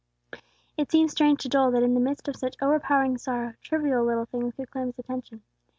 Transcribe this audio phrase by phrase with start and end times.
[0.77, 4.25] It seemed strange to Joel that, in the midst of such overpowering sorrow, trivial little
[4.25, 5.43] things could claim his attention.